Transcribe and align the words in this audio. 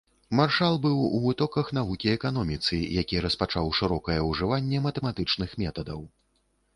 Маршал 0.37 0.75
быў 0.85 0.95
у 1.17 1.17
вытоках 1.25 1.67
навукі 1.77 2.07
эканоміцы, 2.17 2.79
які 3.01 3.21
распачаў 3.25 3.69
шырокае 3.81 4.15
ўжыванне 4.29 4.81
матэматычных 4.87 5.55
метадаў. 5.65 6.01